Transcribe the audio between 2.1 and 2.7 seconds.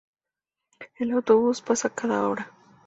hora.